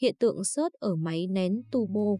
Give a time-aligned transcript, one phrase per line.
[0.00, 2.16] hiện tượng sớt ở máy nén turbo.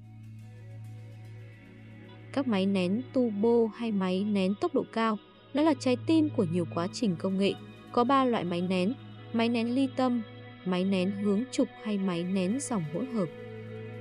[2.32, 5.18] Các máy nén turbo hay máy nén tốc độ cao,
[5.54, 7.52] đó là trái tim của nhiều quá trình công nghệ.
[7.92, 8.94] Có 3 loại máy nén,
[9.32, 10.22] máy nén ly tâm,
[10.64, 13.26] máy nén hướng trục hay máy nén dòng hỗn hợp.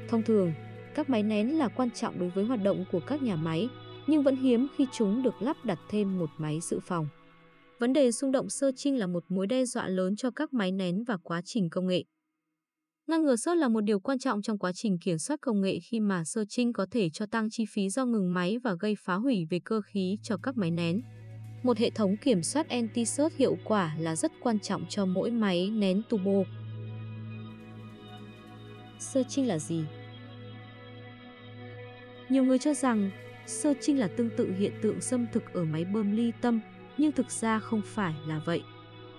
[0.09, 0.53] Thông thường,
[0.95, 3.69] các máy nén là quan trọng đối với hoạt động của các nhà máy,
[4.07, 7.07] nhưng vẫn hiếm khi chúng được lắp đặt thêm một máy dự phòng.
[7.79, 10.71] Vấn đề xung động sơ trinh là một mối đe dọa lớn cho các máy
[10.71, 12.03] nén và quá trình công nghệ.
[13.07, 15.79] Ngăn ngừa sốt là một điều quan trọng trong quá trình kiểm soát công nghệ
[15.79, 18.95] khi mà sơ trinh có thể cho tăng chi phí do ngừng máy và gây
[18.99, 21.01] phá hủy về cơ khí cho các máy nén.
[21.63, 25.69] Một hệ thống kiểm soát anti-sốt hiệu quả là rất quan trọng cho mỗi máy
[25.69, 26.43] nén turbo.
[28.99, 29.83] Sơ trinh là gì?
[32.29, 33.11] Nhiều người cho rằng
[33.47, 36.59] sơ trinh là tương tự hiện tượng xâm thực ở máy bơm ly tâm,
[36.97, 38.63] nhưng thực ra không phải là vậy.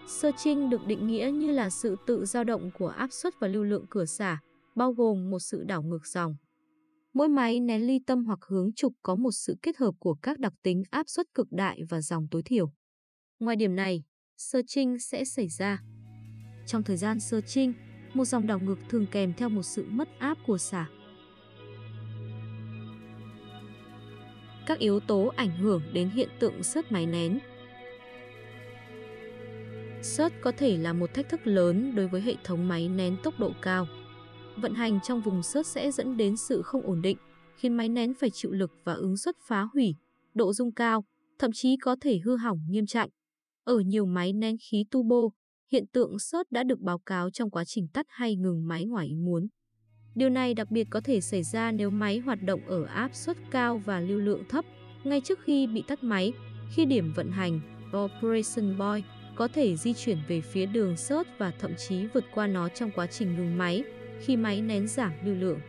[0.07, 3.49] Sơ trinh được định nghĩa như là sự tự dao động của áp suất và
[3.49, 4.41] lưu lượng cửa xả,
[4.75, 6.37] bao gồm một sự đảo ngược dòng.
[7.15, 10.39] Mỗi máy nén ly tâm hoặc hướng trục có một sự kết hợp của các
[10.39, 12.73] đặc tính áp suất cực đại và dòng tối thiểu.
[13.41, 14.03] Ngoài điểm này,
[14.37, 15.83] sơ trinh sẽ xảy ra.
[16.67, 17.73] Trong thời gian sơ trinh,
[18.15, 20.89] một dòng đảo ngược thường kèm theo một sự mất áp của xả.
[24.67, 27.39] Các yếu tố ảnh hưởng đến hiện tượng sớt máy nén
[30.05, 33.35] Sớt có thể là một thách thức lớn đối với hệ thống máy nén tốc
[33.39, 33.87] độ cao.
[34.57, 37.19] Vận hành trong vùng sớt sẽ dẫn đến sự không ổn định,
[37.57, 39.95] khiến máy nén phải chịu lực và ứng suất phá hủy,
[40.35, 41.05] độ dung cao,
[41.39, 43.11] thậm chí có thể hư hỏng nghiêm trọng.
[43.65, 45.21] Ở nhiều máy nén khí turbo,
[45.73, 49.07] hiện tượng sớt đã được báo cáo trong quá trình tắt hay ngừng máy ngoài
[49.07, 49.47] ý muốn.
[50.15, 53.37] Điều này đặc biệt có thể xảy ra nếu máy hoạt động ở áp suất
[53.51, 54.65] cao và lưu lượng thấp,
[55.05, 56.33] ngay trước khi bị tắt máy,
[56.75, 57.61] khi điểm vận hành
[57.97, 59.03] Operation Boy
[59.37, 62.91] có thể di chuyển về phía đường sớt và thậm chí vượt qua nó trong
[62.91, 63.85] quá trình ngừng máy
[64.21, 65.61] khi máy nén giảm lưu lượng.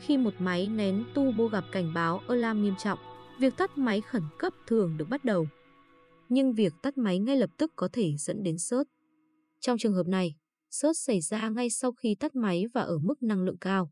[0.00, 2.98] Khi một máy nén turbo gặp cảnh báo alarm nghiêm trọng,
[3.40, 5.46] việc tắt máy khẩn cấp thường được bắt đầu.
[6.28, 8.84] Nhưng việc tắt máy ngay lập tức có thể dẫn đến sớt.
[9.60, 10.34] Trong trường hợp này,
[10.70, 13.90] sớt xảy ra ngay sau khi tắt máy và ở mức năng lượng cao.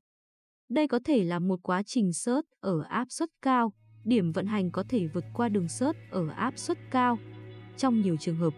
[0.69, 3.73] Đây có thể là một quá trình sớt ở áp suất cao,
[4.05, 7.19] điểm vận hành có thể vượt qua đường sớt ở áp suất cao
[7.77, 8.55] trong nhiều trường hợp.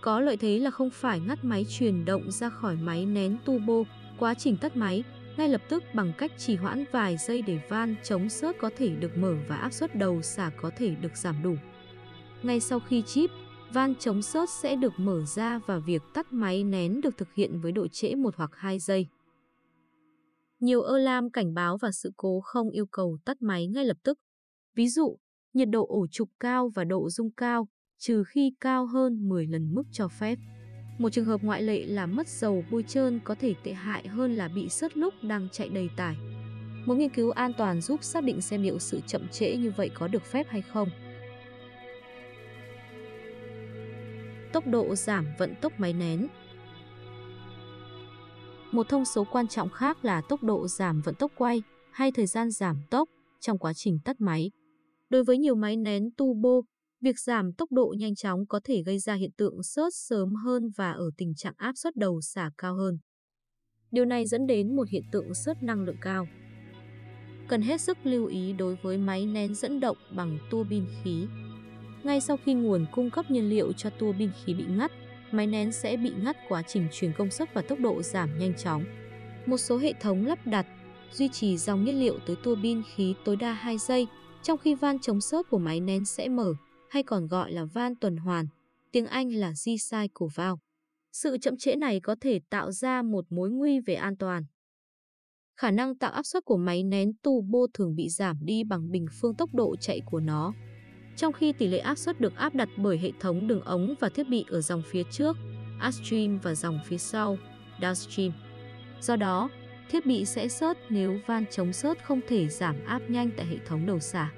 [0.00, 3.82] Có lợi thế là không phải ngắt máy truyền động ra khỏi máy nén turbo,
[4.18, 5.04] quá trình tắt máy,
[5.36, 8.88] ngay lập tức bằng cách trì hoãn vài giây để van chống sớt có thể
[8.88, 11.54] được mở và áp suất đầu xả có thể được giảm đủ.
[12.42, 13.30] Ngay sau khi chip,
[13.72, 17.60] van chống sớt sẽ được mở ra và việc tắt máy nén được thực hiện
[17.60, 19.06] với độ trễ 1 hoặc 2 giây.
[20.60, 24.18] Nhiều alarm cảnh báo và sự cố không yêu cầu tắt máy ngay lập tức.
[24.74, 25.18] Ví dụ,
[25.52, 29.74] nhiệt độ ổ trục cao và độ dung cao, trừ khi cao hơn 10 lần
[29.74, 30.38] mức cho phép.
[30.98, 34.34] Một trường hợp ngoại lệ là mất dầu bôi trơn có thể tệ hại hơn
[34.34, 36.16] là bị sớt lúc đang chạy đầy tải.
[36.86, 39.90] Một nghiên cứu an toàn giúp xác định xem liệu sự chậm trễ như vậy
[39.94, 40.88] có được phép hay không.
[44.52, 46.28] Tốc độ giảm vận tốc máy nén
[48.72, 52.26] Một thông số quan trọng khác là tốc độ giảm vận tốc quay hay thời
[52.26, 53.08] gian giảm tốc
[53.40, 54.50] trong quá trình tắt máy.
[55.10, 56.60] Đối với nhiều máy nén turbo,
[57.04, 60.70] Việc giảm tốc độ nhanh chóng có thể gây ra hiện tượng sớt sớm hơn
[60.76, 62.98] và ở tình trạng áp suất đầu xả cao hơn.
[63.90, 66.26] Điều này dẫn đến một hiện tượng sớt năng lượng cao.
[67.48, 71.26] Cần hết sức lưu ý đối với máy nén dẫn động bằng tua bin khí.
[72.04, 74.92] Ngay sau khi nguồn cung cấp nhiên liệu cho tua bin khí bị ngắt,
[75.32, 78.54] máy nén sẽ bị ngắt quá trình truyền công suất và tốc độ giảm nhanh
[78.56, 78.84] chóng.
[79.46, 80.66] Một số hệ thống lắp đặt
[81.12, 84.06] duy trì dòng nhiên liệu tới tua bin khí tối đa 2 giây,
[84.42, 86.54] trong khi van chống sớt của máy nén sẽ mở
[86.94, 88.46] hay còn gọi là van tuần hoàn,
[88.92, 90.60] tiếng Anh là G-cycle valve.
[91.12, 94.44] Sự chậm trễ này có thể tạo ra một mối nguy về an toàn.
[95.56, 99.06] Khả năng tạo áp suất của máy nén turbo thường bị giảm đi bằng bình
[99.20, 100.52] phương tốc độ chạy của nó.
[101.16, 104.08] Trong khi tỷ lệ áp suất được áp đặt bởi hệ thống đường ống và
[104.08, 105.36] thiết bị ở dòng phía trước,
[105.88, 107.38] upstream và dòng phía sau,
[107.80, 108.30] downstream.
[109.00, 109.50] Do đó,
[109.90, 113.56] thiết bị sẽ sớt nếu van chống sớt không thể giảm áp nhanh tại hệ
[113.66, 114.32] thống đầu xả.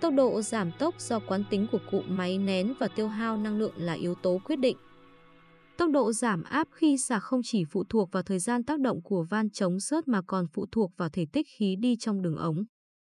[0.00, 3.58] Tốc độ giảm tốc do quán tính của cụm máy nén và tiêu hao năng
[3.58, 4.76] lượng là yếu tố quyết định.
[5.76, 9.02] Tốc độ giảm áp khi xả không chỉ phụ thuộc vào thời gian tác động
[9.02, 12.36] của van chống sớt mà còn phụ thuộc vào thể tích khí đi trong đường
[12.36, 12.64] ống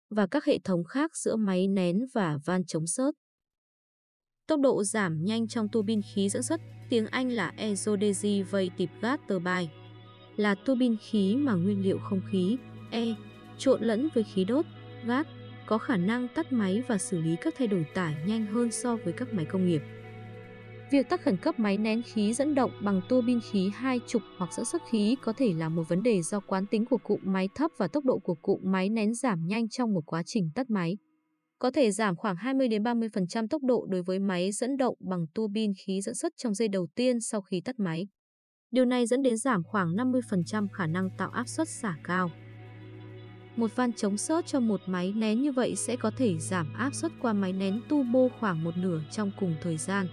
[0.09, 3.11] và các hệ thống khác giữa máy nén và van chống sớt.
[4.47, 9.19] Tốc độ giảm nhanh trong tua bin khí dẫn xuất, tiếng Anh là exodezivative gas
[9.27, 9.67] turbine,
[10.35, 12.57] là tua bin khí mà nguyên liệu không khí,
[12.91, 13.15] E,
[13.57, 14.65] trộn lẫn với khí đốt,
[15.05, 15.27] gas
[15.67, 18.95] có khả năng tắt máy và xử lý các thay đổi tải nhanh hơn so
[18.95, 19.81] với các máy công nghiệp.
[20.91, 24.21] Việc tắt khẩn cấp máy nén khí dẫn động bằng tua bin khí hai trục
[24.37, 27.19] hoặc dẫn sức khí có thể là một vấn đề do quán tính của cụm
[27.23, 30.49] máy thấp và tốc độ của cụm máy nén giảm nhanh trong một quá trình
[30.55, 30.97] tắt máy.
[31.59, 35.25] Có thể giảm khoảng 20 đến 30% tốc độ đối với máy dẫn động bằng
[35.33, 38.07] tua bin khí dẫn xuất trong giây đầu tiên sau khi tắt máy.
[38.71, 42.31] Điều này dẫn đến giảm khoảng 50% khả năng tạo áp suất xả cao.
[43.55, 46.93] Một van chống sớt cho một máy nén như vậy sẽ có thể giảm áp
[46.93, 50.07] suất qua máy nén turbo khoảng một nửa trong cùng thời gian.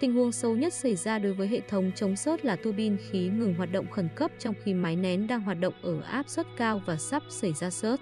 [0.00, 2.96] Tình huống xấu nhất xảy ra đối với hệ thống chống sớt là tua bin
[3.10, 6.28] khí ngừng hoạt động khẩn cấp trong khi máy nén đang hoạt động ở áp
[6.28, 8.00] suất cao và sắp xảy ra sớt.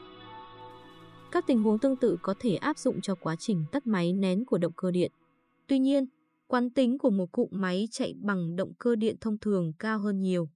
[1.32, 4.44] Các tình huống tương tự có thể áp dụng cho quá trình tắt máy nén
[4.44, 5.12] của động cơ điện.
[5.66, 6.06] Tuy nhiên,
[6.46, 10.20] quán tính của một cụm máy chạy bằng động cơ điện thông thường cao hơn
[10.20, 10.48] nhiều.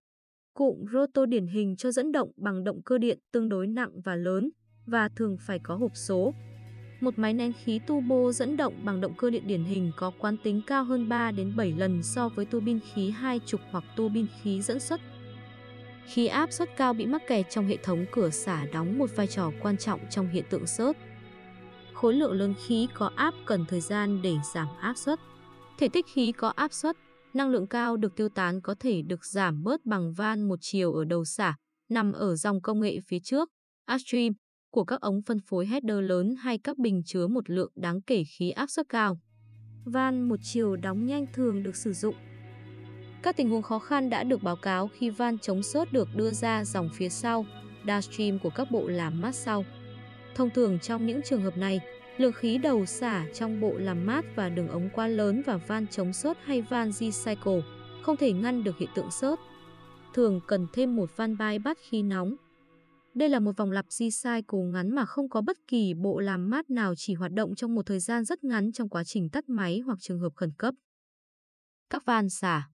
[0.58, 4.14] Cụm rotor điển hình cho dẫn động bằng động cơ điện tương đối nặng và
[4.14, 4.50] lớn
[4.87, 6.34] và thường phải có hộp số.
[7.00, 10.37] Một máy nén khí turbo dẫn động bằng động cơ điện điển hình có quán
[10.44, 13.84] tính cao hơn 3 đến 7 lần so với tua bin khí hai trục hoặc
[13.96, 15.00] tua bin khí dẫn xuất.
[16.06, 19.26] Khí áp suất cao bị mắc kẹt trong hệ thống cửa xả đóng một vai
[19.26, 20.96] trò quan trọng trong hiện tượng sớt.
[21.93, 25.20] Khối lượng lớn khí có áp cần thời gian để giảm áp suất.
[25.78, 26.96] Thể tích khí có áp suất,
[27.34, 30.92] năng lượng cao được tiêu tán có thể được giảm bớt bằng van một chiều
[30.92, 31.56] ở đầu xả,
[31.88, 33.48] nằm ở dòng công nghệ phía trước,
[33.94, 34.32] upstream,
[34.70, 38.25] của các ống phân phối header lớn hay các bình chứa một lượng đáng kể
[38.38, 39.19] khí áp suất cao.
[39.84, 42.14] Van một chiều đóng nhanh thường được sử dụng.
[43.22, 46.31] Các tình huống khó khăn đã được báo cáo khi van chống sớt được đưa
[46.31, 47.46] ra dòng phía sau,
[47.84, 49.64] downstream của các bộ làm mát sau.
[50.34, 51.81] Thông thường trong những trường hợp này,
[52.19, 55.87] lượng khí đầu xả trong bộ làm mát và đường ống quá lớn và van
[55.87, 57.62] chống sốt hay van recycle
[58.03, 59.38] không thể ngăn được hiện tượng sốt.
[60.15, 62.37] Thường cần thêm một van bypass khi nóng.
[63.15, 66.70] Đây là một vòng lặp recycle ngắn mà không có bất kỳ bộ làm mát
[66.70, 69.81] nào chỉ hoạt động trong một thời gian rất ngắn trong quá trình tắt máy
[69.87, 70.75] hoặc trường hợp khẩn cấp.
[71.91, 72.69] Các van xả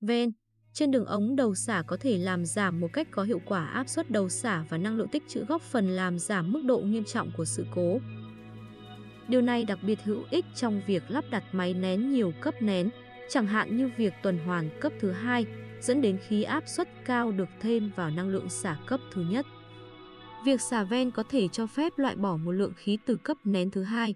[0.00, 0.32] Ven
[0.72, 3.88] trên đường ống đầu xả có thể làm giảm một cách có hiệu quả áp
[3.88, 7.04] suất đầu xả và năng lượng tích trữ góp phần làm giảm mức độ nghiêm
[7.04, 7.98] trọng của sự cố.
[9.28, 12.90] Điều này đặc biệt hữu ích trong việc lắp đặt máy nén nhiều cấp nén,
[13.28, 15.46] chẳng hạn như việc tuần hoàn cấp thứ hai
[15.80, 19.46] dẫn đến khí áp suất cao được thêm vào năng lượng xả cấp thứ nhất.
[20.44, 23.70] Việc xả ven có thể cho phép loại bỏ một lượng khí từ cấp nén
[23.70, 24.14] thứ hai.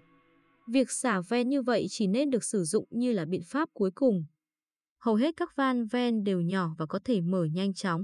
[0.67, 3.91] Việc xả ven như vậy chỉ nên được sử dụng như là biện pháp cuối
[3.91, 4.25] cùng.
[4.99, 8.03] Hầu hết các van ven đều nhỏ và có thể mở nhanh chóng.